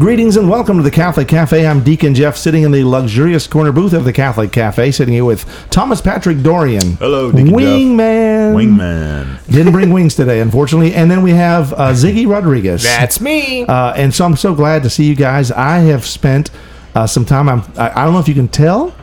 [0.00, 1.66] Greetings and welcome to the Catholic Cafe.
[1.66, 5.26] I'm Deacon Jeff, sitting in the luxurious corner booth of the Catholic Cafe, sitting here
[5.26, 6.96] with Thomas Patrick Dorian.
[6.96, 7.58] Hello, Deacon Jeff.
[7.58, 8.54] Wingman.
[8.54, 9.46] Wingman.
[9.52, 10.94] Didn't bring wings today, unfortunately.
[10.94, 12.82] And then we have uh, Ziggy Rodriguez.
[12.82, 13.66] That's me.
[13.66, 15.50] Uh, and so I'm so glad to see you guys.
[15.50, 16.50] I have spent
[16.94, 17.50] uh, some time.
[17.50, 18.94] I'm, I, I don't know if you can tell,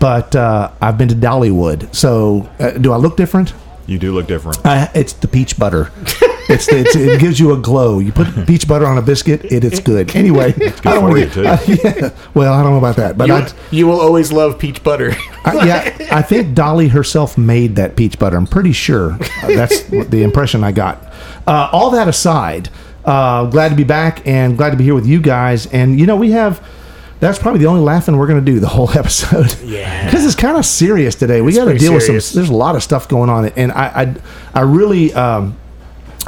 [0.00, 1.94] but uh, I've been to Dollywood.
[1.94, 3.52] So uh, do I look different?
[3.86, 4.64] You do look different.
[4.64, 5.92] I, it's the peach butter.
[6.48, 7.98] It's, it's it gives you a glow.
[7.98, 10.14] You put peach butter on a biscuit, it, it's good.
[10.14, 11.42] Anyway, I don't for wanna you, get- too.
[11.84, 14.82] yeah, well, I don't know about that, but you, I, you will always love peach
[14.84, 15.12] butter.
[15.44, 18.36] I, yeah, I think Dolly herself made that peach butter.
[18.36, 21.02] I'm pretty sure Uh, that's the impression I got.
[21.46, 22.68] Uh, all that aside,
[23.04, 25.66] uh, glad to be back and glad to be here with you guys.
[25.66, 26.64] And you know, we have.
[27.18, 29.56] That's probably the only laughing we're going to do the whole episode.
[29.62, 30.04] Yeah.
[30.04, 31.40] because it's kind of serious today.
[31.40, 32.14] We got to pretty deal with some.
[32.14, 34.14] There's a lot of stuff going on, and I, I,
[34.54, 35.14] I really.
[35.14, 35.56] Um,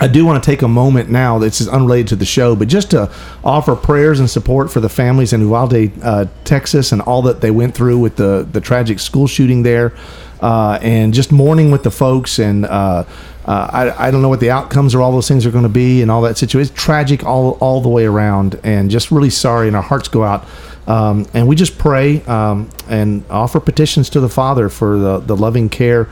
[0.00, 2.92] I do want to take a moment now that's unrelated to the show, but just
[2.92, 3.10] to
[3.42, 7.50] offer prayers and support for the families in Uvalde, uh, Texas, and all that they
[7.50, 9.92] went through with the the tragic school shooting there,
[10.40, 12.38] uh, and just mourning with the folks.
[12.38, 13.04] And uh,
[13.44, 15.68] uh, I, I don't know what the outcomes or all those things are going to
[15.68, 16.72] be, and all that situation.
[16.72, 19.66] It's tragic all all the way around, and just really sorry.
[19.66, 20.46] And our hearts go out.
[20.86, 25.36] Um, and we just pray um, and offer petitions to the Father for the, the
[25.36, 26.08] loving care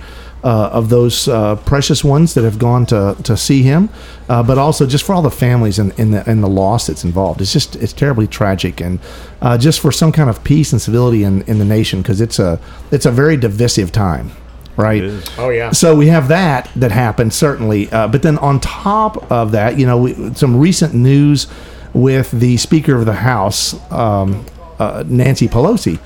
[0.46, 3.88] uh, of those uh, precious ones that have gone to, to see him,
[4.28, 7.02] uh, but also just for all the families and, and, the, and the loss that's
[7.02, 7.40] involved.
[7.40, 9.00] It's just it's terribly tragic, and
[9.42, 12.38] uh, just for some kind of peace and civility in, in the nation because it's
[12.38, 12.60] a
[12.92, 14.30] it's a very divisive time,
[14.76, 15.02] right?
[15.02, 15.30] It is.
[15.36, 15.72] Oh yeah.
[15.72, 19.84] So we have that that happened certainly, uh, but then on top of that, you
[19.84, 21.48] know, we, some recent news
[21.92, 24.46] with the Speaker of the House, um,
[24.78, 25.98] uh, Nancy Pelosi.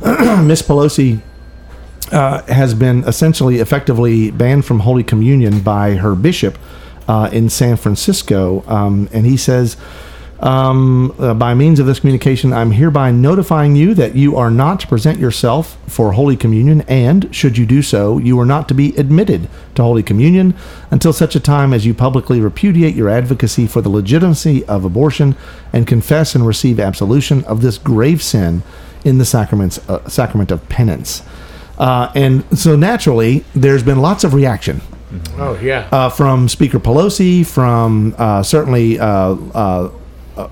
[0.46, 1.20] Miss Pelosi
[2.12, 6.58] uh, has been essentially effectively banned from Holy Communion by her bishop
[7.08, 9.76] uh, in San Francisco, um, and he says.
[10.40, 14.78] Um, uh, by means of this communication, I'm hereby notifying you that you are not
[14.78, 18.74] to present yourself for Holy Communion, and should you do so, you are not to
[18.74, 20.54] be admitted to Holy Communion
[20.92, 25.34] until such a time as you publicly repudiate your advocacy for the legitimacy of abortion
[25.72, 28.62] and confess and receive absolution of this grave sin
[29.04, 31.22] in the sacraments, uh, sacrament of penance.
[31.78, 34.80] Uh, and so naturally, there's been lots of reaction
[35.38, 35.88] Oh yeah.
[35.92, 39.90] uh, from Speaker Pelosi, from uh, certainly uh, uh,
[40.36, 40.48] uh,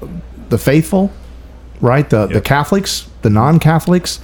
[0.48, 1.10] the faithful,
[1.80, 2.08] right?
[2.08, 4.20] The the Catholics, the non-Catholics,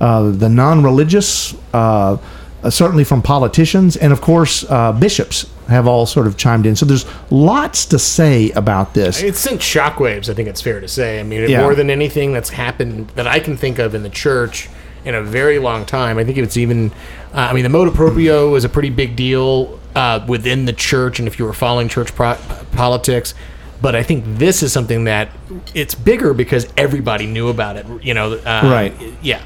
[0.00, 2.16] uh, the non-religious, uh,
[2.62, 6.74] uh, certainly from politicians, and of course uh, bishops have all sort of chimed in.
[6.74, 9.22] So there's lots to say about this.
[9.22, 10.28] It's sent shockwaves.
[10.30, 11.20] I think it's fair to say.
[11.20, 11.60] I mean, Yeah.
[11.62, 14.68] more than anything that's happened that I can think of in the church
[15.06, 16.18] in a very long time.
[16.18, 16.90] I think it's even.
[17.32, 21.18] Uh, I mean, the motu proprio is a pretty big deal uh, within the church,
[21.18, 22.38] and if you were following church pro-
[22.72, 23.34] politics.
[23.80, 25.30] But I think this is something that
[25.74, 27.86] it's bigger because everybody knew about it.
[28.02, 28.94] You know, uh, Right.
[29.22, 29.42] Yeah.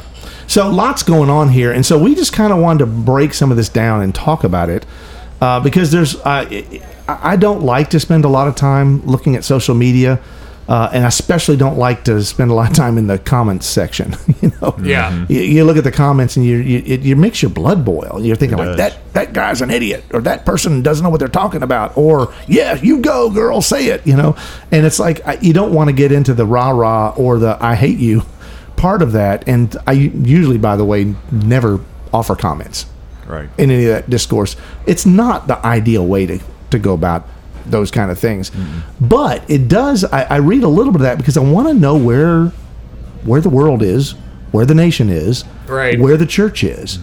[0.47, 3.50] So lots going on here, and so we just kind of wanted to break some
[3.53, 4.84] of this down and talk about it
[5.41, 6.47] uh, because there's uh,
[7.09, 10.21] I I don't like to spend a lot of time looking at social media,
[10.71, 13.67] uh, and I especially don't like to spend a lot of time in the comments
[13.67, 14.15] section.
[14.41, 15.27] you know, Yeah.
[15.29, 18.21] You, you look at the comments and you you it, you makes your blood boil.
[18.23, 18.77] You're thinking like does.
[18.79, 22.33] that that guy's an idiot, or that person doesn't know what they're talking about, or
[22.47, 24.07] yeah, you go girl, say it.
[24.07, 24.37] You know,
[24.71, 27.59] and it's like I, you don't want to get into the rah rah or the
[27.61, 28.23] I hate you
[28.77, 29.47] part of that.
[29.49, 31.81] And I usually, by the way, never
[32.13, 32.87] offer comments
[33.27, 33.49] Right.
[33.59, 34.57] in any of that discourse.
[34.87, 37.29] It's not the ideal way to, to go about
[37.66, 38.50] those kind of things.
[39.00, 41.75] But it does, I, I read a little bit of that because I want to
[41.75, 42.53] know where
[43.25, 44.12] where the world is,
[44.50, 46.00] where the nation is, Right.
[46.00, 46.98] where the church is.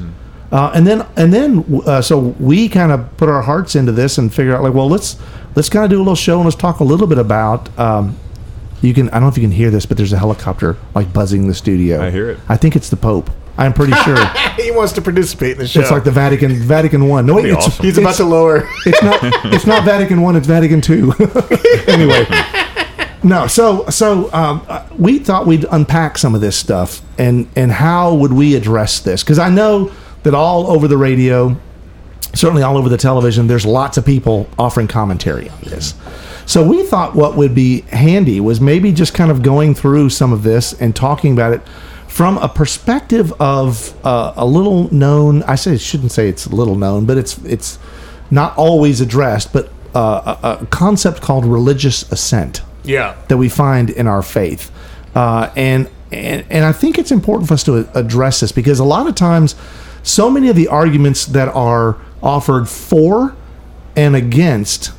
[0.51, 4.17] Uh, and then, and then, uh, so we kind of put our hearts into this
[4.17, 5.17] and figure out, like, well, let's
[5.55, 7.69] let's kind of do a little show and let's talk a little bit about.
[7.77, 8.17] Um,
[8.81, 11.11] you can, I don't know if you can hear this, but there's a helicopter like
[11.13, 12.01] buzzing the studio.
[12.01, 12.39] I hear it.
[12.47, 13.29] I think it's the Pope.
[13.57, 14.17] I'm pretty sure.
[14.57, 15.81] he wants to participate in the show.
[15.81, 17.25] It's like the Vatican Vatican One.
[17.25, 17.85] No, wait, it's, awesome.
[17.85, 18.67] He's about it's, to lower.
[18.85, 19.19] it's not
[19.53, 20.35] it's not Vatican One.
[20.35, 21.13] It's Vatican Two.
[21.87, 22.25] anyway,
[23.23, 23.47] no.
[23.47, 28.13] So so um, uh, we thought we'd unpack some of this stuff and and how
[28.13, 29.23] would we address this?
[29.23, 29.91] Because I know
[30.23, 31.55] that all over the radio,
[32.35, 35.95] certainly all over the television, there's lots of people offering commentary on this.
[36.45, 40.31] So we thought what would be handy was maybe just kind of going through some
[40.31, 41.61] of this and talking about it
[42.07, 45.43] from a perspective of uh, a little known.
[45.43, 47.77] I say shouldn't say it's little known, but it's it's
[48.31, 53.15] not always addressed, but uh, a, a concept called religious assent Yeah.
[53.29, 54.69] that we find in our faith.
[55.15, 58.83] Uh, and, and and I think it's important for us to address this because a
[58.83, 59.55] lot of times,
[60.03, 63.35] so many of the arguments that are offered for
[63.95, 64.91] and against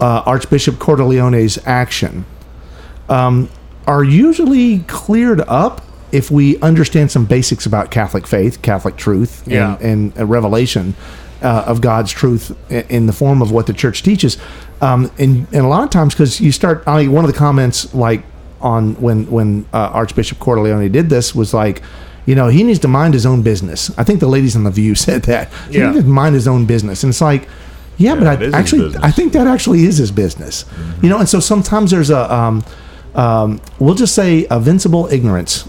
[0.00, 2.24] uh, Archbishop Cordileone's action
[3.08, 3.48] um,
[3.86, 5.82] are usually cleared up
[6.12, 9.78] if we understand some basics about Catholic faith, Catholic truth, and, Yeah.
[9.80, 10.94] and a revelation
[11.42, 14.38] uh, of God's truth in the form of what the church teaches.
[14.80, 17.36] Um, and, and a lot of times, because you start, I mean, one of the
[17.38, 18.22] comments like
[18.60, 21.80] on when when uh, Archbishop Cordileone did this was like,
[22.26, 23.90] you know, he needs to mind his own business.
[23.96, 25.48] I think the ladies on the View said that.
[25.70, 25.92] He Yeah.
[25.92, 27.48] needs to mind his own business, and it's like.
[28.00, 28.94] Yeah, Yeah, but I actually.
[29.02, 30.64] I think that actually is his business,
[31.02, 31.18] you know.
[31.18, 32.62] And so sometimes there's a um,
[33.16, 35.68] um, we'll just say a vincible ignorance.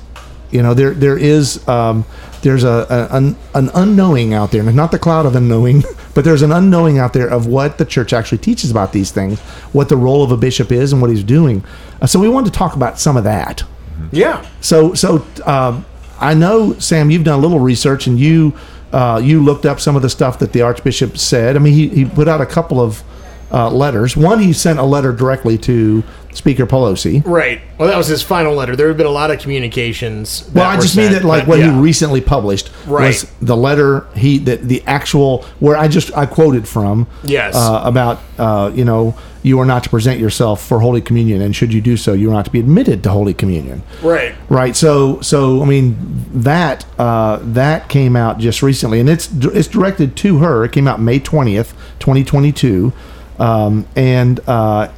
[0.51, 2.06] You know, there there is um,
[2.42, 6.24] there's a, a an, an unknowing out there, and not the cloud of unknowing, but
[6.24, 9.40] there's an unknowing out there of what the church actually teaches about these things,
[9.74, 11.63] what the role of a bishop is, and what he's doing.
[12.01, 13.63] Uh, so we wanted to talk about some of that.
[14.12, 14.46] Yeah.
[14.62, 15.86] So, so um,
[16.19, 18.54] I know, Sam, you've done a little research and you
[18.92, 21.56] uh, you looked up some of the stuff that the Archbishop said.
[21.56, 23.04] I mean, he, he put out a couple of
[23.51, 24.16] uh, letters.
[24.16, 27.24] One, he sent a letter directly to Speaker Pelosi.
[27.25, 27.60] Right.
[27.78, 28.75] Well, that was his final letter.
[28.75, 30.50] There have been a lot of communications.
[30.54, 31.74] Well, I just mean that like but what yeah.
[31.74, 33.07] he recently published Right.
[33.07, 37.56] was the letter he that the actual where I just I quoted from Yes.
[37.56, 41.56] uh, about uh, you know you are not to present yourself for Holy Communion and
[41.56, 43.81] should you do so you are not to be admitted to Holy Communion.
[44.04, 44.36] Right.
[44.50, 44.75] Right.
[44.75, 45.98] So, so I mean
[46.34, 50.63] that uh, that came out just recently, and it's it's directed to her.
[50.63, 52.94] It came out May twentieth, twenty twenty two,
[53.40, 54.92] um, and uh,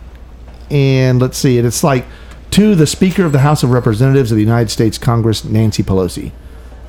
[0.69, 1.65] and let's see it.
[1.65, 2.05] It's like
[2.51, 6.31] to the Speaker of the House of Representatives of the United States Congress, Nancy Pelosi.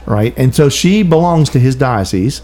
[0.07, 2.43] Right, and so she belongs to his diocese,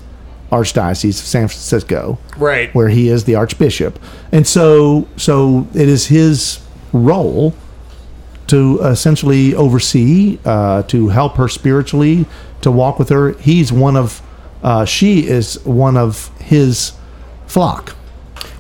[0.52, 2.72] Archdiocese of San Francisco Right.
[2.74, 3.98] where he is the archbishop
[4.32, 6.60] and so so it is his
[6.92, 7.52] role
[8.46, 12.24] to essentially oversee uh, to help her spiritually
[12.62, 14.22] to walk with her he's one of
[14.62, 16.92] uh, she is one of his
[17.46, 17.94] flock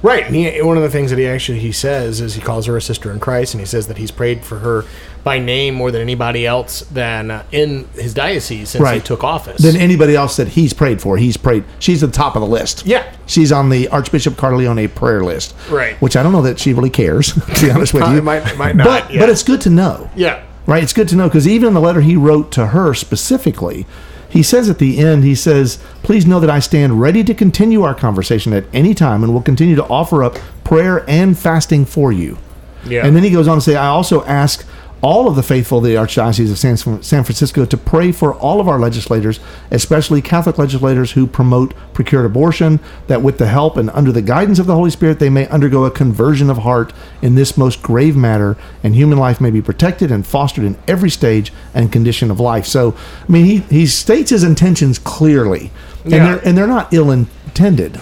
[0.02, 0.24] Right.
[0.24, 2.76] And he, one of the things that he actually he says is he calls her
[2.76, 4.84] a sister in Christ, and he says that he's prayed for her
[5.24, 9.60] by name more than anybody else than uh, in his diocese since he took office.
[9.60, 12.46] than anybody else that he's prayed for he's prayed she's at the top of the
[12.48, 13.12] list Yeah.
[13.26, 15.96] she's on the archbishop Cordileone prayer list Right.
[16.00, 18.76] which i don't know that she really cares to be honest with you might- might
[18.76, 19.20] not, but yeah.
[19.20, 20.44] but it's good to know yeah.
[20.66, 20.82] Right.
[20.82, 23.86] It's good to know because even in the letter he wrote to her specifically,
[24.28, 27.82] he says at the end, he says, Please know that I stand ready to continue
[27.82, 32.12] our conversation at any time and will continue to offer up prayer and fasting for
[32.12, 32.38] you.
[32.86, 33.06] Yeah.
[33.06, 34.66] And then he goes on to say, I also ask
[35.00, 38.60] all of the faithful of the Archdiocese of San, San Francisco to pray for all
[38.60, 39.40] of our legislators,
[39.70, 44.58] especially Catholic legislators who promote procured abortion, that with the help and under the guidance
[44.58, 46.92] of the Holy Spirit, they may undergo a conversion of heart
[47.22, 51.10] in this most grave matter, and human life may be protected and fostered in every
[51.10, 52.66] stage and condition of life.
[52.66, 52.94] So,
[53.28, 55.70] I mean, he, he states his intentions clearly,
[56.04, 56.24] and, Yeah.
[56.24, 58.00] they're, and they're not ill intended.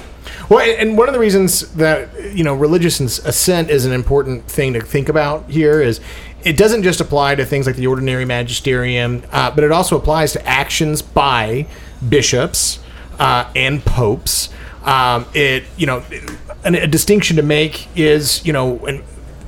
[0.48, 4.44] Well, and and one of the reasons that you know religious assent is an important
[4.44, 6.00] thing to think about here is
[6.46, 10.32] it doesn't just apply to things like the ordinary magisterium, uh, but it also applies
[10.32, 11.66] to actions by
[12.08, 12.78] bishops
[13.18, 14.48] uh, and popes.
[14.84, 16.04] Um, it you know
[16.64, 19.02] an, a distinction to make is you know when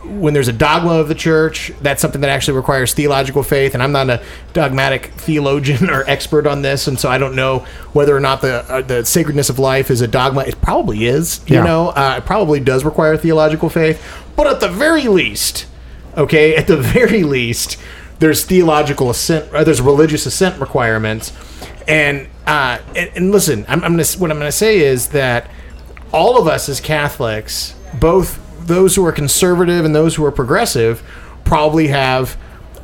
[0.04, 3.74] when there's a dogma of the church, that's something that actually requires theological faith.
[3.74, 4.22] And I'm not a
[4.54, 7.60] dogmatic theologian or expert on this, and so I don't know
[7.92, 10.40] whether or not the uh, the sacredness of life is a dogma.
[10.42, 11.40] It probably is.
[11.46, 11.64] You Yeah.
[11.64, 14.02] know, uh, it probably does require theological faith.
[14.34, 15.66] But at the very least,
[16.16, 17.76] okay, at the very least,
[18.18, 19.52] there's theological assent.
[19.52, 21.32] Uh, there's religious assent requirements,
[21.86, 25.50] and uh, and, and listen, I'm, I'm gonna what I'm gonna say is that
[26.12, 31.02] all of us as Catholics, both those who are conservative and those who are progressive,
[31.44, 32.36] probably have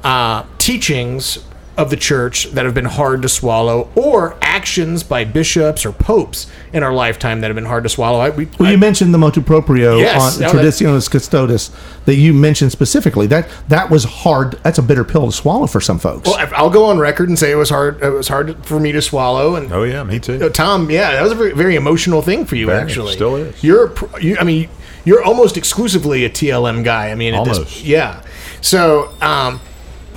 [0.03, 1.39] uh, teachings
[1.77, 6.47] of the church that have been hard to swallow, or actions by bishops or popes
[6.73, 8.21] in our lifetime that have been hard to swallow.
[8.21, 11.71] I, we, Well, I- you mentioned the motu proprio Yes, on no, Traditionis Custodes
[12.05, 13.27] that you mentioned specifically.
[13.27, 14.53] That that was hard.
[14.63, 16.29] That's a bitter pill to swallow for some folks.
[16.29, 18.01] well, I'll go on record and say it was hard.
[18.03, 20.49] It was hard for me to swallow, and Oh yeah, me too.
[20.51, 22.67] Tom, yeah, that was a very, very emotional thing for you.
[22.67, 23.65] Very, actually, still is.
[23.65, 24.69] You're, you, I mean,
[25.05, 27.11] you're almost exclusively a TLM guy.
[27.11, 27.83] I mean, at this- Almost.
[27.85, 28.23] yeah.
[28.61, 29.61] So, um,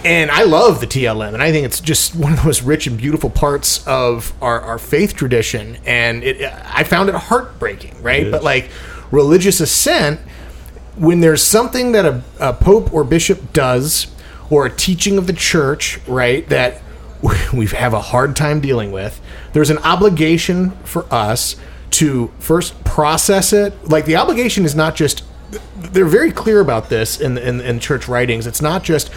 [0.04, 2.88] and I love the TLM, and I think it's just one of the most rich
[2.88, 5.78] and beautiful parts of our, our faith tradition.
[5.86, 8.28] And it, I found it heartbreaking, right?
[8.28, 8.70] It But like
[9.12, 10.20] religious assent,
[10.96, 14.08] when there's something that a, a pope or bishop does,
[14.50, 16.82] or a teaching of the church, right, that
[17.54, 19.20] we have a hard time dealing with,
[19.54, 21.56] there's an obligation for us
[21.90, 23.90] to first process it.
[23.90, 25.24] Like the obligation is not just
[25.78, 28.46] they're very clear about this in in, in church writings.
[28.46, 29.10] It's not just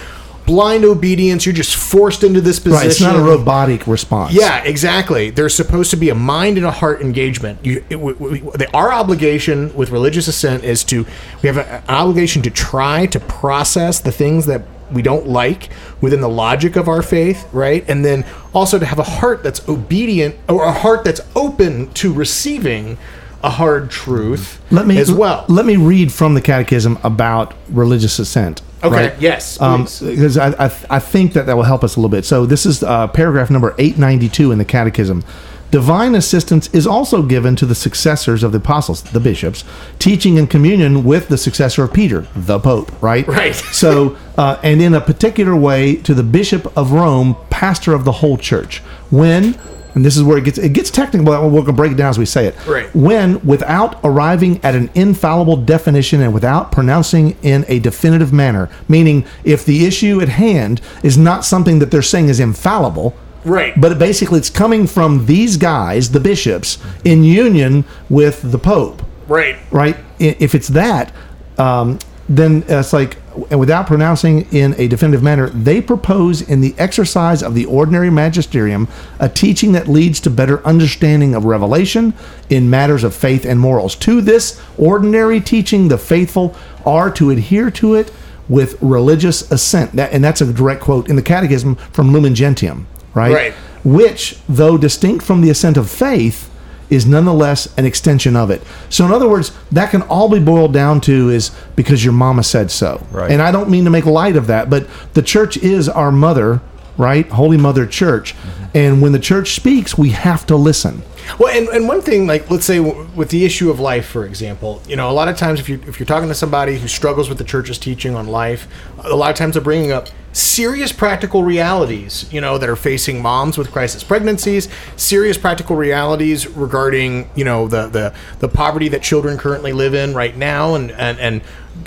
[0.50, 1.46] blind obedience.
[1.46, 2.80] You're just forced into this position.
[2.80, 2.86] Right.
[2.88, 4.34] It's not a robotic response.
[4.34, 5.30] Yeah, exactly.
[5.30, 7.64] There's supposed to be a mind and a heart engagement.
[7.64, 11.06] You, it, we, we, the, our obligation with religious assent is to
[11.42, 15.68] we have a, an obligation to try to process the things that we don't like
[16.00, 17.88] within the logic of our faith, right?
[17.88, 22.12] And then also to have a heart that's obedient or a heart that's open to
[22.12, 22.98] receiving
[23.42, 25.44] a hard truth Let me as well.
[25.48, 28.62] Let me read from the Catechism about religious assent.
[28.82, 29.20] Okay, right?
[29.20, 32.24] yes, Um, because I, I I think that that will help us a little bit.
[32.24, 35.22] So this is uh, paragraph number eight ninety two in the Catechism.
[35.70, 39.62] Divine assistance is also given to the successors of the apostles, the bishops,
[40.00, 42.90] teaching in communion with the successor of Peter, the Pope.
[43.00, 43.24] Right.
[43.28, 43.54] Right.
[43.72, 48.12] So, uh, and in a particular way, to the Bishop of Rome, pastor of the
[48.12, 48.78] whole church.
[49.10, 49.54] When,
[49.94, 51.24] and this is where it gets it gets technical.
[51.26, 52.66] but We're going to break it down as we say it.
[52.66, 52.94] Right.
[52.94, 59.24] When, without arriving at an infallible definition and without pronouncing in a definitive manner, meaning
[59.44, 63.16] if the issue at hand is not something that they're saying is infallible.
[63.42, 63.78] Right.
[63.80, 69.56] But basically, it's coming from these guys, the bishops, in union with the Pope right.
[69.70, 69.96] right?
[70.18, 71.14] If it's that,
[71.56, 73.16] um, then it's like,
[73.50, 78.10] and without pronouncing in a definitive manner, they propose in the exercise of the ordinary
[78.10, 82.12] magisterium a teaching that leads to better understanding of revelation
[82.48, 83.94] in matters of faith and morals.
[83.96, 86.54] To this ordinary teaching, the faithful
[86.84, 88.12] are to adhere to it
[88.48, 89.92] with religious assent.
[89.92, 93.32] That, and that's a direct quote in the Catechism from Lumen Gentium, right?
[93.32, 93.52] Right.
[93.84, 96.49] Which, though distinct from the assent of faith,
[96.90, 98.62] is nonetheless an extension of it.
[98.88, 102.42] So, in other words, that can all be boiled down to is because your mama
[102.42, 103.06] said so.
[103.10, 103.30] Right.
[103.30, 106.60] And I don't mean to make light of that, but the church is our mother,
[106.96, 107.28] right?
[107.28, 108.34] Holy Mother Church.
[108.34, 108.64] Mm-hmm.
[108.74, 111.02] And when the church speaks, we have to listen.
[111.38, 114.24] Well, and, and one thing, like let's say w- with the issue of life, for
[114.24, 116.88] example, you know, a lot of times if you if you're talking to somebody who
[116.88, 118.68] struggles with the church's teaching on life,
[118.98, 123.20] a lot of times they're bringing up serious practical realities, you know, that are facing
[123.20, 129.02] moms with crisis pregnancies, serious practical realities regarding you know the the the poverty that
[129.02, 131.42] children currently live in right now, and and and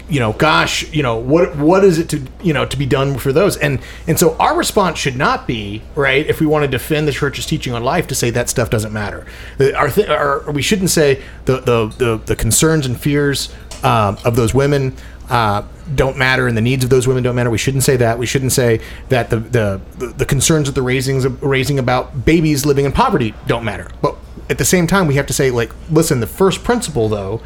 [0.09, 3.17] you know, gosh, you know, what what is it to you know to be done
[3.17, 3.57] for those?
[3.57, 7.11] And and so our response should not be right if we want to defend the
[7.11, 9.25] church's teaching on life to say that stuff doesn't matter.
[9.59, 14.35] Our, th- our we shouldn't say the the the, the concerns and fears um, of
[14.35, 14.95] those women.
[15.33, 15.63] Uh,
[15.95, 17.49] don't matter and the needs of those women don't matter.
[17.49, 18.19] We shouldn't say that.
[18.19, 19.81] We shouldn't say that the the,
[20.15, 23.89] the, concerns that the raisings raising about babies living in poverty don't matter.
[23.99, 24.15] But
[24.51, 26.19] at the same time, we have to say like, listen.
[26.19, 27.41] The first principle though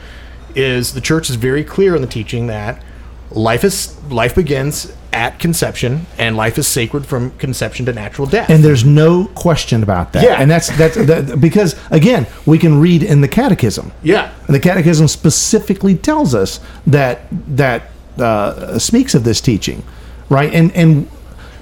[0.53, 2.84] is the church is very clear in the teaching that
[3.31, 8.50] life is life begins at conception and life is sacred from conception to natural death.
[8.50, 10.24] And there's no question about that.
[10.24, 10.39] Yeah.
[10.41, 13.91] And that's that's that, because again, we can read in the catechism.
[14.03, 14.31] yeah.
[14.46, 17.22] And the Catechism specifically tells us that
[17.55, 17.84] that
[18.17, 19.84] uh, speaks of this teaching,
[20.29, 20.53] right?
[20.53, 21.10] And and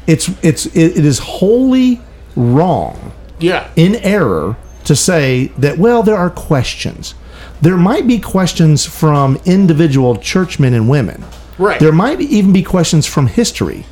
[0.08, 2.02] it's it's it, it is wholly
[2.36, 3.70] wrong, Yeah.
[3.76, 7.16] in error, to say that well there are questions.
[7.62, 11.24] There might be questions from individual churchmen and women.
[11.58, 11.80] Right.
[11.80, 13.86] There might even be questions from history.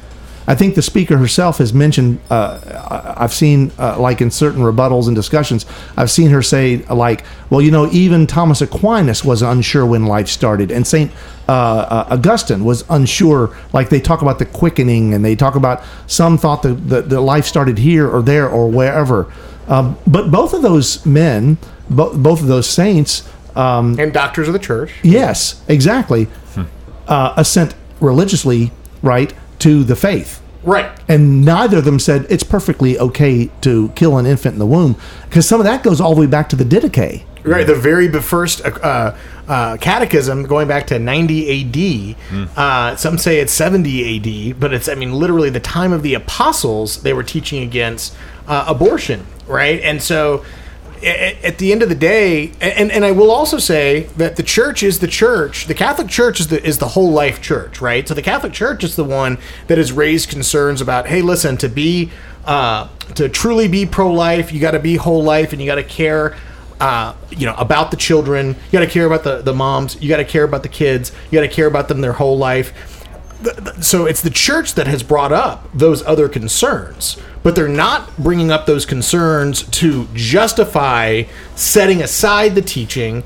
[0.46, 2.20] I think the speaker herself has mentioned.
[2.29, 2.60] Uh,
[2.91, 5.65] I- I've seen, uh, like in certain rebuttals and discussions,
[5.96, 10.27] I've seen her say, like, "Well, you know, even Thomas Aquinas was unsure when life
[10.27, 11.12] started, and Saint
[11.48, 15.82] uh, uh, Augustine was unsure." Like they talk about the quickening, and they talk about
[16.08, 19.32] some thought that the, the life started here or there or wherever.
[19.70, 21.58] Um, but both of those men,
[21.89, 23.24] bo- both of those saints,
[23.55, 24.91] um, And doctors of the church.
[25.03, 26.27] Yes, exactly.
[27.08, 30.42] Uh, assent religiously, right, to the faith.
[30.64, 30.90] Right.
[31.10, 34.96] And neither of them said it's perfectly okay to kill an infant in the womb,
[35.24, 37.24] because some of that goes all the way back to the Didache.
[37.44, 39.14] Right, the very first uh,
[39.50, 42.48] uh, catechism going back to 90 AD.
[42.58, 46.14] Uh, some say it's 70 AD, but it's, I mean, literally the time of the
[46.14, 48.16] apostles, they were teaching against
[48.48, 49.82] uh, abortion, right?
[49.82, 50.46] And so a- a-
[51.04, 54.84] at the end of the day, and, and I will also say that the church
[54.84, 55.68] is the church.
[55.68, 58.08] The Catholic Church is the is the whole life church, right?
[58.08, 61.70] So the Catholic Church is the one that has raised concerns about, hey, listen, to
[61.70, 62.12] be
[62.46, 65.76] uh, to truly be pro life, you got to be whole life, and you got
[65.76, 66.36] to care
[66.80, 68.48] uh, you know, about the children.
[68.48, 70.02] You got to care about the, the moms.
[70.02, 71.14] You got to care about the kids.
[71.32, 72.93] You got to care about them their whole life.
[73.82, 78.52] So it's the church that has brought up those other concerns, but they're not bringing
[78.52, 81.24] up those concerns to justify
[81.56, 83.24] setting aside the teaching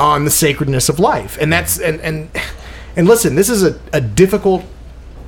[0.00, 1.38] on the sacredness of life.
[1.40, 2.30] And that's and and
[2.96, 4.64] and listen, this is a, a difficult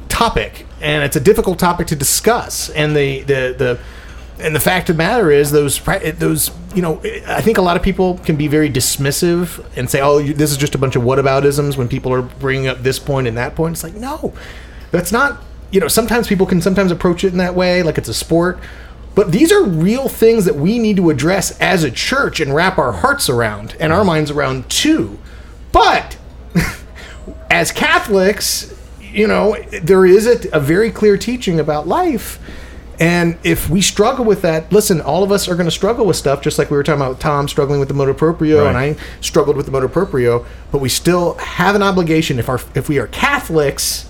[0.09, 2.71] topic, and it's a difficult topic to discuss.
[2.71, 3.79] And the the the
[4.41, 5.81] and the fact of the matter is, those
[6.19, 10.01] those you know, I think a lot of people can be very dismissive and say,
[10.01, 12.99] "Oh, you, this is just a bunch of whataboutisms." When people are bringing up this
[12.99, 14.33] point and that point, it's like, no,
[14.91, 15.43] that's not.
[15.71, 18.59] You know, sometimes people can sometimes approach it in that way, like it's a sport.
[19.15, 22.79] But these are real things that we need to address as a church and wrap
[22.79, 25.19] our hearts around and our minds around too.
[25.73, 26.17] But
[27.51, 32.39] as Catholics, you know, there is a, a very clear teaching about life.
[33.01, 36.17] And if we struggle with that, listen, all of us are going to struggle with
[36.17, 38.97] stuff, just like we were talking about Tom struggling with the motu proprio, and I
[39.23, 40.45] struggled with the motu proprio.
[40.71, 44.07] But we still have an obligation, if our if we are Catholics,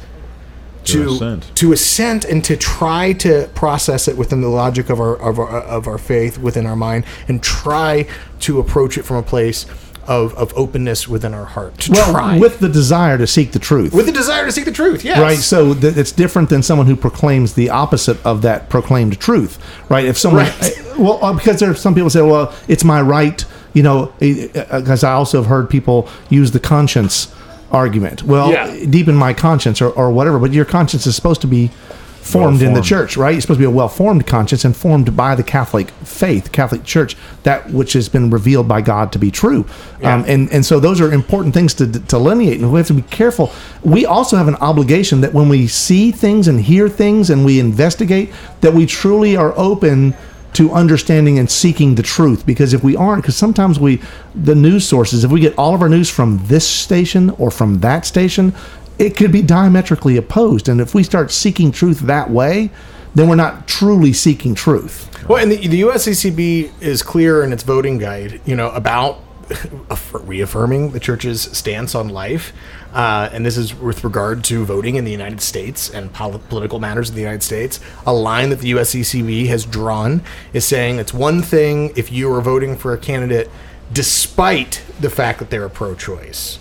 [0.87, 1.54] To to assent.
[1.54, 5.49] to assent and to try to process it within the logic of our of our
[5.49, 8.09] of our faith within our mind, and try
[8.40, 9.66] to approach it from a place
[10.11, 11.79] of, of openness within our heart.
[11.79, 13.95] To well, try with the desire to seek the truth.
[13.95, 15.05] with the desire to seek the truth.
[15.05, 15.21] Yes.
[15.21, 19.59] Right, so th- it's different than someone who proclaims the opposite of that proclaimed truth,
[19.88, 20.05] right?
[20.05, 20.62] If someone, Right.
[20.79, 24.12] Eh, well, uh, because there are some people say, well, it's my right, you know,
[24.21, 27.33] eh, eh, uh, because I also have heard people use the conscience
[27.71, 28.25] argument.
[28.25, 28.85] Well, Yeah.
[28.87, 31.71] deep in my conscience or, or whatever, but your conscience is supposed to be
[32.21, 33.35] formed in the church, right?
[33.35, 37.17] It's supposed to be a well-formed conscience and formed by the Catholic faith, Catholic Church,
[37.43, 39.67] that which has been revealed by God to be true.
[40.03, 42.95] Um, and and so those are important things to to delineate, and we have to
[42.95, 43.53] be careful.
[43.83, 47.59] We also have an obligation that when we see things and hear things and we
[47.59, 50.15] investigate, that we truly are open
[50.53, 54.00] to understanding and seeking the truth because if we aren't because sometimes we
[54.35, 57.79] the news sources if we get all of our news from this station or from
[57.81, 58.53] that station
[59.00, 60.69] it could be diametrically opposed.
[60.69, 62.71] And if we start seeking truth that way,
[63.14, 65.09] then we're not truly seeking truth.
[65.26, 69.19] Well, and the, the USCCB is clear in its voting guide, you know, about
[70.12, 72.52] reaffirming the church's stance on life.
[72.92, 76.78] Uh, and this is with regard to voting in the United States and pol- political
[76.78, 77.80] matters in the United States.
[78.07, 82.42] A line that the USCCB has drawn is saying it's one thing if you are
[82.42, 83.50] voting for a candidate
[83.92, 86.59] despite the fact that they're a pro choice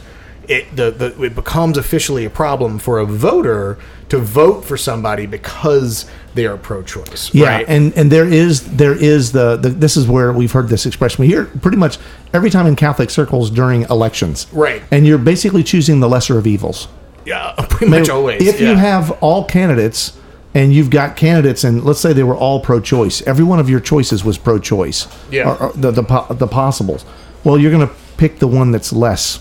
[0.49, 3.77] it the, the it becomes officially a problem for a voter
[4.09, 7.33] to vote for somebody because they are pro-choice.
[7.33, 7.65] Yeah, right?
[7.69, 11.21] and and there is there is the, the this is where we've heard this expression.
[11.21, 11.99] We hear pretty much
[12.33, 14.47] every time in Catholic circles during elections.
[14.51, 14.81] Right.
[14.91, 16.87] And you're basically choosing the lesser of evils.
[17.25, 18.41] yeah, pretty much always.
[18.41, 18.71] If yeah.
[18.71, 20.17] you have all candidates
[20.55, 23.79] and you've got candidates and let's say they were all pro-choice, every one of your
[23.79, 25.07] choices was pro-choice.
[25.29, 25.47] Yeah.
[25.47, 27.05] Or, or the, the the possibles.
[27.43, 29.39] Well, you're going to pick the one that's less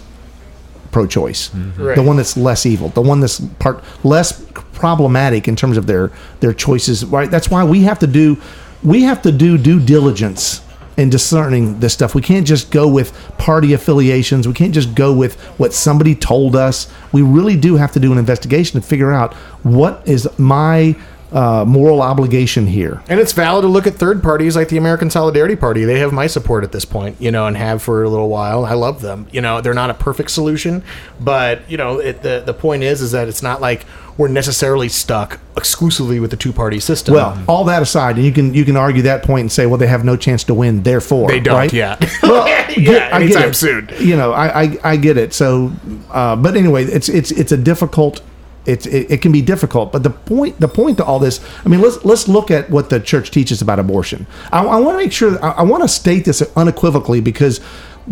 [0.91, 1.83] pro-choice, mm-hmm.
[1.83, 1.97] Right.
[1.97, 6.11] the one that's less evil, the one that's part less problematic in terms of their
[6.41, 7.05] their choices.
[7.05, 7.31] Right.
[7.31, 8.41] That's why we have to do
[8.83, 10.63] we have to do due diligence
[10.97, 12.15] in discerning this stuff.
[12.15, 14.49] We can't just go with party affiliations.
[14.49, 16.93] We can't just go with what somebody told us.
[17.13, 20.97] We really do have to do an investigation to figure out what is my
[21.33, 23.03] uh, moral obligation here.
[23.09, 25.85] And it's valid to look at third parties like the American Solidarity Party.
[25.85, 28.65] They have my support at this point, you know, and have for a little while.
[28.65, 29.27] I love them.
[29.31, 30.83] You know, they're not a perfect solution,
[31.21, 33.85] but you know, it, the the point is, is that it's not like
[34.17, 37.15] we're necessarily stuck exclusively with the two party system.
[37.15, 39.79] Well, all that aside, and you can you can argue that point and say, well,
[39.79, 41.73] they have no chance to win, therefore they don't right?
[41.73, 42.05] yet.
[42.23, 43.91] Well, yeah, get- I get anytime soon.
[44.01, 45.35] You know, I, I I get it.
[45.35, 45.73] So,
[46.11, 48.23] uh, but anyway, it's it's it's a difficult.
[48.67, 51.69] It's it, it can be difficult, but the point the point to all this, I
[51.69, 54.27] mean, let's let's look at what the church teaches about abortion.
[54.53, 57.61] I, I want to make sure I, I want to state this unequivocally because.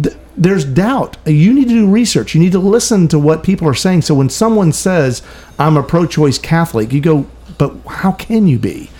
[0.00, 1.16] Th- there's doubt.
[1.24, 2.34] You need to do research.
[2.34, 4.02] You need to listen to what people are saying.
[4.02, 5.22] So when someone says,
[5.58, 7.24] "I'm a pro-choice Catholic," you go,
[7.56, 8.90] "But how can you be?"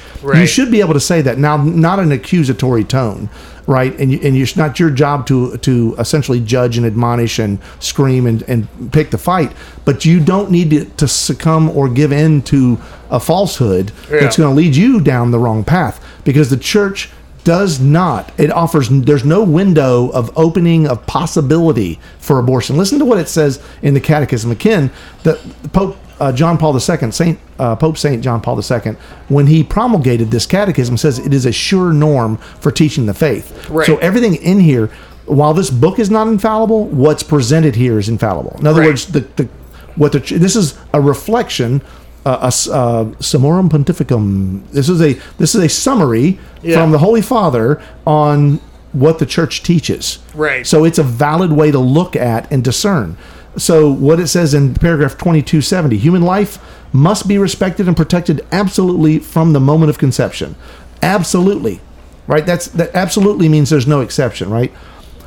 [0.40, 1.38] You should be able to say that.
[1.38, 3.28] Now, not an accusatory tone,
[3.66, 3.98] right?
[3.98, 8.26] And you, and it's not your job to to essentially judge and admonish and scream
[8.26, 9.52] and, and pick the fight,
[9.84, 12.78] but you don't need to, to succumb or give in to
[13.10, 17.10] a falsehood that's going to lead you down the wrong path because the church
[17.44, 22.76] does not it offers there's no window of opening of possibility for abortion.
[22.76, 24.90] Listen to what it says in the catechism again
[25.22, 25.38] that
[25.72, 28.92] pope uh, john paul ii saint uh, pope saint john paul ii
[29.28, 33.68] when he promulgated this catechism says it is a sure norm for teaching the faith
[33.70, 33.86] Right.
[33.86, 34.88] so everything in here
[35.26, 38.88] while this book is not infallible what's presented here is infallible in other Right.
[38.88, 39.48] words the, the
[39.96, 41.82] what the this is a reflection
[42.24, 46.80] uh, a uh, summorum pontificum this is a this is a summary Yeah.
[46.80, 48.60] from the holy father on
[48.92, 50.66] what the church teaches Right.
[50.66, 53.16] so it's a valid way to look at and discern
[53.56, 56.58] so what it says in paragraph 2270 human life
[56.92, 60.54] must be respected and protected absolutely from the moment of conception
[61.02, 61.80] absolutely
[62.26, 64.72] right that's that absolutely means there's no exception right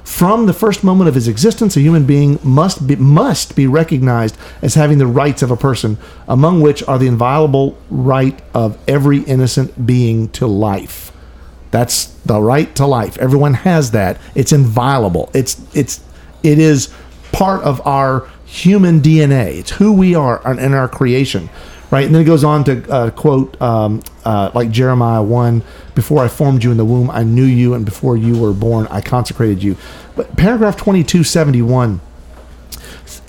[0.10, 4.36] from the first moment of his existence, a human being must be must be recognized
[4.60, 9.20] as having the rights of a person, among which are the inviolable right of every
[9.20, 11.12] innocent being to life.
[11.70, 13.20] That's the right to life.
[13.20, 14.18] Everyone has that.
[14.34, 15.30] It's inviolable.
[15.36, 16.02] It's it's
[16.42, 16.92] it is
[17.40, 19.58] part of our human DNA.
[19.60, 21.50] It's who we are in our creation,
[21.90, 22.06] right?
[22.06, 25.64] And then it goes on to uh, quote um, uh, like Jeremiah one:
[25.96, 28.88] "Before I formed you in the womb, I knew you, and before you were born,
[28.88, 29.78] I consecrated you."
[30.18, 32.02] But paragraph twenty two seventy one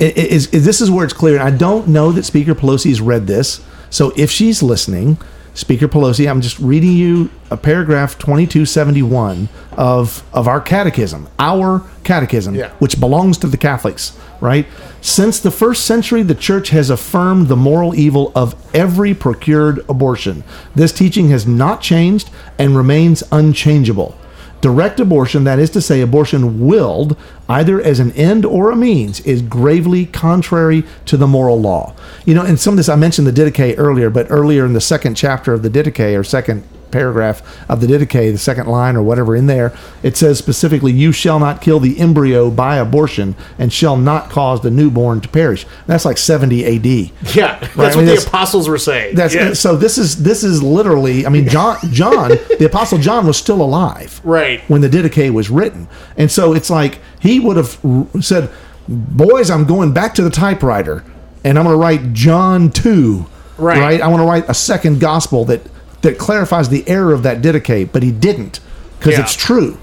[0.00, 1.34] is, is this is where it's clear.
[1.36, 3.62] And I don't know that Speaker Pelosi has read this.
[3.90, 5.18] So if she's listening,
[5.54, 12.54] Speaker Pelosi, I'm just reading you a paragraph 2271 of of our catechism, our catechism,
[12.54, 12.68] Yeah.
[12.78, 14.66] which belongs to the Catholics, right?
[15.00, 20.44] Since the first century, the church has affirmed the moral evil of every procured abortion.
[20.74, 24.14] This teaching has not changed and remains unchangeable.
[24.60, 27.16] Direct abortion, that is to say, abortion willed,
[27.48, 31.94] either as an end or a means, is gravely contrary to the moral law.
[32.26, 34.80] You know, and some of this, I mentioned the Didache earlier, but earlier in the
[34.80, 39.02] second chapter of the Didache, or second paragraph of the Didache, the second line or
[39.02, 39.72] whatever in there,
[40.02, 44.60] it says specifically, You shall not kill the embryo by abortion and shall not cause
[44.60, 45.66] the newborn to perish.
[45.86, 46.86] That's like 70 AD.
[47.34, 49.14] Yeah, that's I what mean, the apostles were saying.
[49.14, 49.60] That's Yes.
[49.60, 49.76] so.
[49.76, 51.26] This is this is literally.
[51.26, 54.60] I mean, John, John, the apostle John was still alive, Right.
[54.68, 57.78] when the Didache was written, and so it's like he would have
[58.20, 58.50] said,
[58.88, 61.04] "Boys, I'm going back to the typewriter,
[61.44, 63.26] and I'm going to write John two,
[63.58, 64.00] Right.
[64.00, 65.60] I want to write a second gospel that
[66.02, 68.60] that clarifies the error of that Didache, but he didn't
[68.98, 69.22] because Yeah.
[69.24, 69.78] it's true.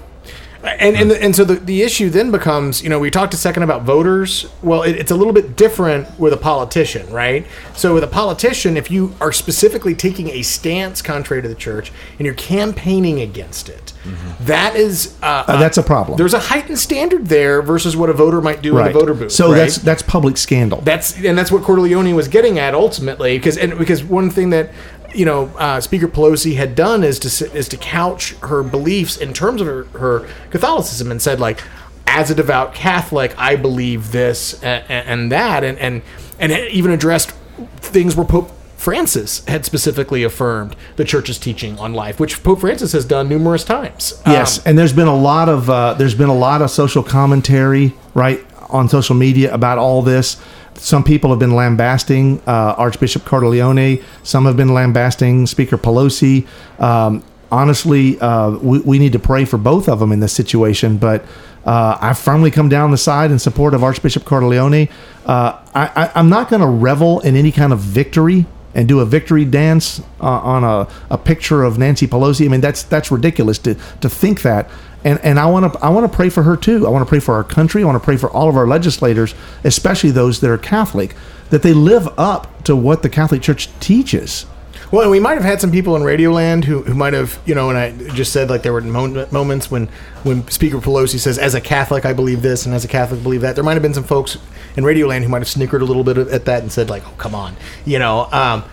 [0.80, 3.62] and and, and so the, the issue then becomes you know we talked a second
[3.62, 8.02] about voters well it, it's a little bit different with a politician right so with
[8.02, 12.34] a politician if you are specifically taking a stance contrary to the church and you're
[12.34, 13.92] campaigning against it
[14.40, 16.18] that is uh, Uh, that's a problem.
[16.18, 19.30] there's a heightened standard there versus what a voter might do in a voter booth
[19.32, 19.58] So right?
[19.58, 20.80] that's that's public scandal.
[20.80, 24.70] That's and that's what Corleone was getting at ultimately, because and because one thing that
[25.14, 29.32] you know uh, Speaker Pelosi had done is to is to couch her beliefs in
[29.32, 31.60] terms of her, her Catholicism and said like,
[32.06, 36.02] as a devout Catholic, I believe this and, and that, and and
[36.38, 37.30] and even addressed
[37.76, 38.52] things where Pope.
[38.78, 43.64] Francis had specifically affirmed the church's teaching on life, which Pope Francis has done numerous
[43.64, 44.22] times.
[44.24, 47.02] Yes, Um, and there's been a lot of uh, there's been a lot of social
[47.02, 48.40] commentary right
[48.70, 50.36] on social media about all this.
[50.78, 54.02] Some people have been lambasting uh, Archbishop Cordileone.
[54.22, 56.46] Some have been lambasting Speaker Pelosi.
[56.80, 60.98] Um, honestly, uh, we, we need to pray for both of them in this situation.
[60.98, 61.24] But
[61.64, 64.90] uh, I firmly come down the side in support of Archbishop Cordileone.
[65.26, 69.04] Uh, I, I'm not going to revel in any kind of victory and do a
[69.04, 72.44] victory dance uh, on a, a picture of Nancy Pelosi.
[72.44, 74.70] I mean, that's that's ridiculous to to think that.
[75.04, 76.86] And and I want to I want to pray for her too.
[76.86, 77.82] I want to pray for our country.
[77.82, 79.34] I want to pray for all of our legislators,
[79.64, 81.14] especially those that are Catholic,
[81.50, 84.46] that they live up to what the Catholic Church teaches.
[84.90, 87.54] Well, and we might have had some people in Radioland who, who might have, you
[87.54, 89.88] know, and I just said like there were moments when
[90.22, 93.22] when Speaker Pelosi says, "As a Catholic, I believe this," and "As a Catholic, I
[93.22, 94.38] believe that." There might have been some folks
[94.76, 97.14] in Radioland who might have snickered a little bit at that and said, like, "Oh,
[97.18, 98.28] come on," you know.
[98.32, 98.64] Um,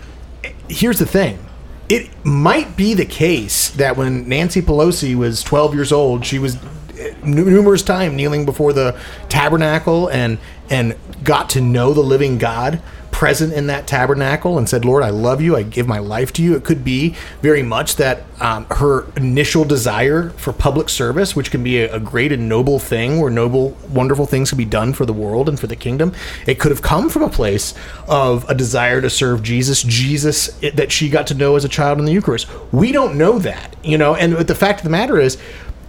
[0.68, 1.38] here's the thing.
[1.88, 6.56] It might be the case that when Nancy Pelosi was 12 years old, she was
[6.98, 12.38] eh, nu- numerous times kneeling before the tabernacle and and got to know the living
[12.38, 12.80] God
[13.16, 15.56] present in that tabernacle and said, "Lord, I love you.
[15.56, 19.64] I give my life to you." It could be very much that um, her initial
[19.64, 23.70] desire for public service, which can be a, a great and noble thing, where noble,
[23.88, 26.12] wonderful things can be done for the world and for the kingdom.
[26.46, 27.72] It could have come from a place
[28.06, 31.98] of a desire to serve Jesus, Jesus that she got to know as a child
[31.98, 32.46] in the Eucharist.
[32.70, 34.14] We don't know that, you know.
[34.14, 35.38] And the fact of the matter is,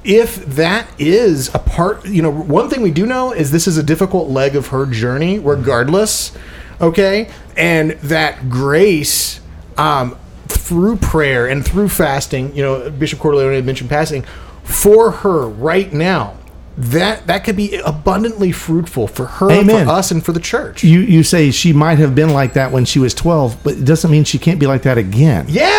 [0.05, 3.77] if that is a part, you know, one thing we do know is this is
[3.77, 6.31] a difficult leg of her journey, regardless.
[6.79, 9.39] Okay, and that grace,
[9.77, 14.23] um, through prayer and through fasting, you know, Bishop Corleone had mentioned fasting
[14.63, 16.35] for her right now.
[16.77, 19.85] That that could be abundantly fruitful for her, Amen.
[19.87, 20.83] for us, and for the church.
[20.83, 23.83] You you say she might have been like that when she was 12, but it
[23.85, 25.47] doesn't mean she can't be like that again.
[25.49, 25.76] yeah.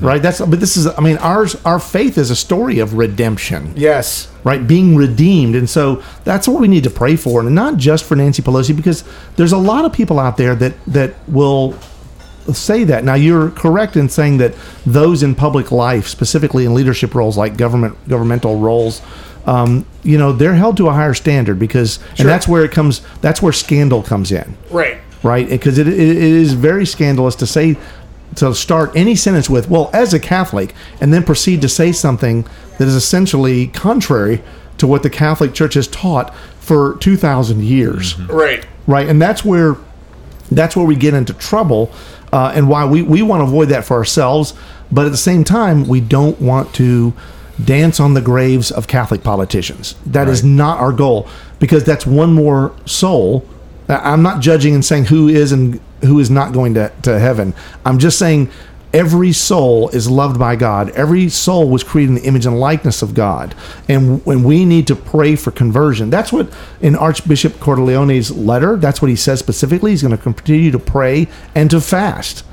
[0.00, 0.20] Right?
[0.22, 3.72] That's but this is I mean ours our faith is a story of redemption.
[3.76, 4.28] Yes.
[4.44, 4.66] right?
[4.66, 5.54] Being redeemed.
[5.54, 7.40] And so that's what we need to pray for.
[7.40, 9.04] And not just for Nancy Pelosi, because
[9.36, 11.76] there's a lot of people out there that, that will
[12.52, 13.04] say that.
[13.04, 17.56] Now you're correct in saying that those in public life, specifically in leadership roles like
[17.56, 19.00] government governmental roles,
[19.46, 23.00] um, you know, they're held to a higher standard because and that's where it comes
[23.20, 24.98] that's where scandal comes in Right.
[25.22, 25.48] right?
[25.48, 27.76] Because it, it, it is very scandalous to say
[28.36, 32.44] to start any sentence with "well, as a Catholic," and then proceed to say something
[32.78, 34.42] that is essentially contrary
[34.78, 38.64] to what the Catholic Church has taught for two thousand years, Right.
[38.86, 39.08] right?
[39.08, 39.76] And that's where
[40.50, 41.90] that's where we get into trouble,
[42.32, 44.54] uh, and why we we want to avoid that for ourselves,
[44.90, 47.12] but at the same time, we don't want to
[47.62, 49.94] dance on the graves of Catholic politicians.
[50.06, 50.50] That is Right.
[50.50, 51.28] not our goal
[51.60, 53.44] because that's one more soul.
[53.88, 57.54] I'm not judging and saying who is and who is not going to, to heaven.
[57.84, 58.50] I'm just saying
[58.92, 60.90] every soul is loved by God.
[60.90, 63.54] Every soul was created in the image and likeness of God.
[63.88, 69.00] And when we need to pray for conversion, that's what in Archbishop Cordileone's letter, that's
[69.00, 69.92] what he says specifically.
[69.92, 72.44] He's going to continue to pray and to fast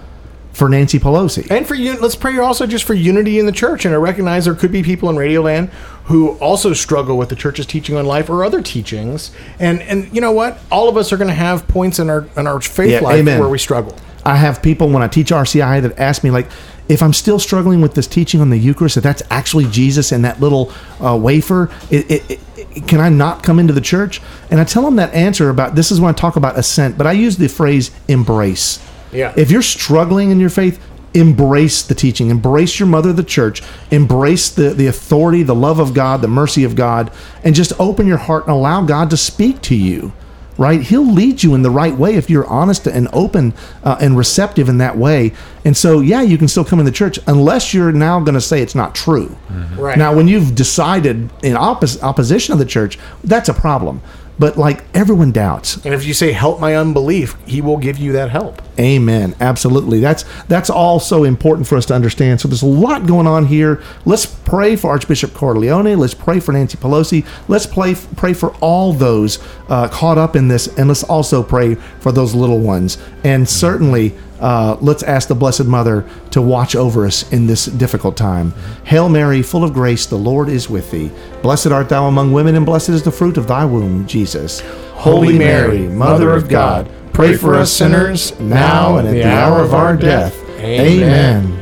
[0.60, 1.50] for Nancy Pelosi.
[1.50, 3.86] And for you, let's pray also just for unity in the church.
[3.86, 5.69] And I recognize there could be people in Radioland
[6.04, 9.32] who also struggle with the church's teaching on life or other teachings.
[9.58, 10.60] And and you know what?
[10.72, 13.19] All of us are going to have points in our in our faith Yeah, life
[13.19, 13.39] amen.
[13.39, 13.98] where we struggle.
[14.26, 16.48] I have people when I teach RCI that ask me like,
[16.89, 20.26] if I'm still struggling with this teaching on the Eucharist, that that's actually Jesus and
[20.26, 24.22] that little uh, wafer, it, it, it, can I not come into the church?
[24.52, 27.08] And I tell them that answer about this is when I talk about assent, but
[27.08, 28.80] I use the phrase embrace.
[29.12, 29.34] Yeah.
[29.36, 34.50] If you're struggling in your faith, embrace the teaching, embrace your mother, the church, embrace
[34.50, 37.12] the, the authority, the love of God, the mercy of God,
[37.43, 40.13] and just open your heart and allow God to speak to you
[40.60, 40.82] right?
[40.82, 43.54] He'll lead you in the right way if you're honest and open
[43.86, 45.32] uh, and receptive in that way.
[45.63, 48.41] And so, yeah, you can still come in the church unless you're now going to
[48.41, 49.38] say it's not true.
[49.78, 49.98] Right.
[49.98, 54.02] Now, when you've decided in oppos- opposition of the church, that's a problem.
[54.39, 55.84] But like everyone doubts.
[55.86, 58.62] And if you say help my unbelief, he will give you that help.
[58.80, 59.36] Amen.
[59.41, 59.99] Absolutely.
[59.99, 62.39] That's that's also important for us to understand.
[62.39, 63.84] So there's a lot going on here.
[64.06, 65.97] Let's pray for Archbishop Corleone.
[65.97, 67.25] Let's pray for Nancy Pelosi.
[67.49, 71.75] Let's pray pray for all those uh, caught up in this, and let's also pray
[71.75, 72.97] for those little ones.
[73.25, 78.15] And certainly, uh, let's ask the Blessed Mother to watch over us in this difficult
[78.15, 78.54] time.
[78.86, 81.12] Hail Mary, full of grace, the Lord is with thee.
[81.41, 84.62] Blessed art thou among women, and blessed is the fruit of thy womb, Jesus.
[84.93, 89.73] Holy Mary, Mother of God, pray for us sinners now and at the hour of
[89.73, 90.38] our death.
[90.60, 91.56] Amen.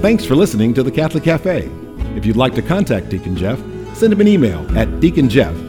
[0.00, 1.68] Thanks for listening to the Catholic Cafe.
[2.16, 3.58] If you'd like to contact Deacon Jeff,
[3.94, 5.68] send him an email at deaconjeff